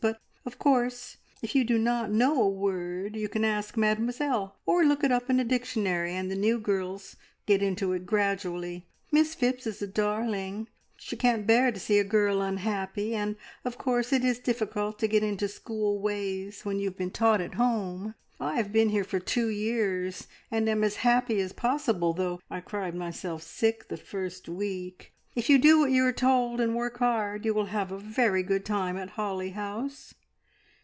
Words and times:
But 0.43 0.53
of 0.53 0.57
course, 0.57 1.17
if 1.43 1.53
you 1.53 1.63
do 1.63 1.77
not 1.77 2.09
know 2.11 2.41
a 2.41 2.49
word 2.49 3.15
you 3.15 3.29
can 3.29 3.45
ask 3.45 3.77
Mademoiselle, 3.77 4.55
or 4.65 4.83
look 4.83 5.03
it 5.03 5.11
up 5.11 5.29
in 5.29 5.39
a 5.39 5.43
dictionary, 5.43 6.13
and 6.15 6.31
the 6.31 6.35
new 6.35 6.57
girls 6.59 7.15
get 7.45 7.61
into 7.61 7.93
it 7.93 8.07
gradually. 8.07 8.87
Miss 9.11 9.35
Phipps 9.35 9.67
is 9.67 9.83
a 9.83 9.87
darling; 9.87 10.67
she 10.97 11.15
can't 11.15 11.45
bear 11.45 11.71
to 11.71 11.79
see 11.79 11.99
a 11.99 12.03
girl 12.03 12.41
unhappy, 12.41 13.13
and 13.15 13.35
of 13.63 13.77
course 13.77 14.11
it 14.11 14.25
is 14.25 14.39
difficult 14.39 14.97
to 14.99 15.07
get 15.07 15.21
into 15.21 15.47
school 15.47 15.99
ways 15.99 16.65
when 16.65 16.79
you 16.79 16.85
have 16.85 16.97
been 16.97 17.11
taught 17.11 17.39
at 17.39 17.53
home. 17.53 18.15
I 18.39 18.55
have 18.55 18.73
been 18.73 18.89
here 18.89 19.03
for 19.03 19.19
two 19.19 19.47
years, 19.47 20.25
and 20.49 20.67
am 20.67 20.83
as 20.83 20.97
happy 20.97 21.39
as 21.39 21.53
possible, 21.53 22.13
though 22.13 22.41
I 22.49 22.61
cried 22.61 22.95
myself 22.95 23.43
sick 23.43 23.89
the 23.89 23.97
first 23.97 24.49
week. 24.49 25.13
If 25.35 25.51
you 25.51 25.59
do 25.59 25.77
what 25.79 25.91
you 25.91 26.03
are 26.07 26.11
told 26.11 26.59
and 26.59 26.75
work 26.75 26.97
hard, 26.97 27.45
you 27.45 27.53
will 27.53 27.67
have 27.67 27.91
a 27.91 27.99
very 27.99 28.41
good 28.41 28.65
time 28.65 28.97
at 28.97 29.11
Holly 29.11 29.51
House." 29.51 30.15